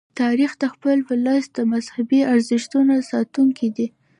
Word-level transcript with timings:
تاریخ 0.21 0.51
د 0.61 0.63
خپل 0.73 0.97
ولس 1.09 1.45
د 1.57 1.59
مذهبي 1.73 2.19
ارزښتونو 2.33 2.93
ساتونکی 3.11 3.67
دی. 3.77 3.87